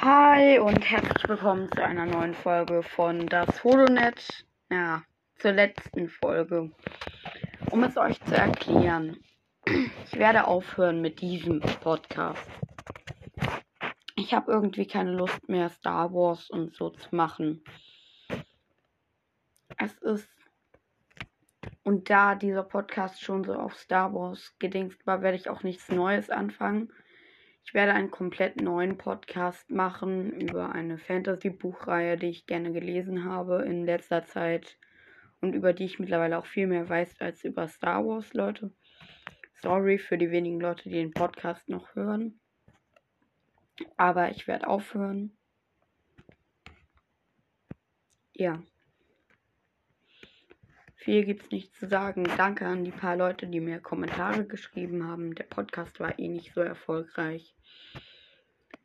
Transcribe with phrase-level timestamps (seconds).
[0.00, 4.46] Hi und herzlich willkommen zu einer neuen Folge von das Holonet.
[4.70, 5.02] Ja,
[5.34, 6.70] zur letzten Folge.
[7.72, 9.16] Um es euch zu erklären,
[9.66, 12.48] ich werde aufhören mit diesem Podcast.
[14.14, 17.64] Ich habe irgendwie keine Lust mehr, Star Wars und so zu machen.
[19.78, 20.30] Es ist.
[21.82, 25.88] Und da dieser Podcast schon so auf Star Wars gedingst war, werde ich auch nichts
[25.88, 26.92] Neues anfangen.
[27.68, 33.62] Ich werde einen komplett neuen Podcast machen über eine Fantasy-Buchreihe, die ich gerne gelesen habe
[33.62, 34.78] in letzter Zeit
[35.42, 38.72] und über die ich mittlerweile auch viel mehr weiß als über Star Wars, Leute.
[39.60, 42.40] Sorry für die wenigen Leute, die den Podcast noch hören.
[43.98, 45.36] Aber ich werde aufhören.
[48.32, 48.62] Ja.
[51.00, 52.24] Viel gibt es nicht zu sagen.
[52.36, 55.32] Danke an die paar Leute, die mir Kommentare geschrieben haben.
[55.36, 57.54] Der Podcast war eh nicht so erfolgreich.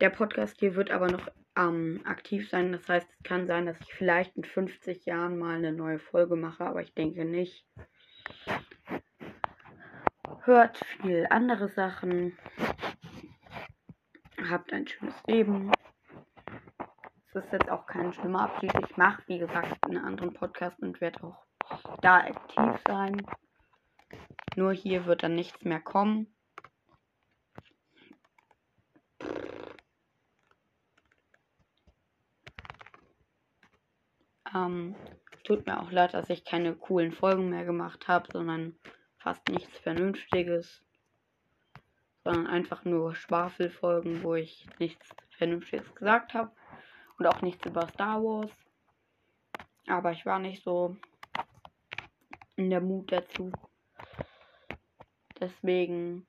[0.00, 1.26] Der Podcast hier wird aber noch
[1.56, 2.72] ähm, aktiv sein.
[2.72, 6.36] Das heißt, es kann sein, dass ich vielleicht in 50 Jahren mal eine neue Folge
[6.36, 7.66] mache, aber ich denke nicht.
[10.42, 12.36] Hört viel andere Sachen.
[14.50, 15.72] Habt ein schönes Leben.
[17.28, 18.74] Es ist jetzt auch kein schlimmer Abschied.
[18.86, 21.44] Ich mache, wie gesagt, einen anderen Podcast und werde auch
[22.04, 23.26] da aktiv sein.
[24.56, 26.26] Nur hier wird dann nichts mehr kommen.
[34.54, 34.94] Ähm,
[35.44, 38.78] tut mir auch leid, dass ich keine coolen Folgen mehr gemacht habe, sondern
[39.16, 40.84] fast nichts Vernünftiges.
[42.22, 46.52] Sondern einfach nur Schwafelfolgen, wo ich nichts Vernünftiges gesagt habe.
[47.18, 48.50] Und auch nichts über Star Wars.
[49.86, 50.96] Aber ich war nicht so
[52.56, 53.50] der Mut dazu.
[55.40, 56.26] Deswegen.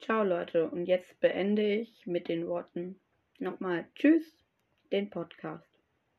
[0.00, 0.70] Ciao Leute.
[0.70, 3.00] Und jetzt beende ich mit den Worten
[3.38, 4.44] nochmal Tschüss
[4.92, 5.75] den Podcast.